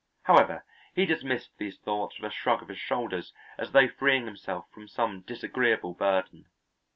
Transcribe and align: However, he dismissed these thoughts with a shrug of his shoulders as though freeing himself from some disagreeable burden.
However, 0.23 0.65
he 0.95 1.05
dismissed 1.05 1.51
these 1.59 1.77
thoughts 1.77 2.19
with 2.19 2.31
a 2.31 2.33
shrug 2.33 2.63
of 2.63 2.69
his 2.69 2.79
shoulders 2.79 3.33
as 3.59 3.71
though 3.71 3.87
freeing 3.87 4.25
himself 4.25 4.65
from 4.71 4.87
some 4.87 5.21
disagreeable 5.27 5.93
burden. 5.93 6.47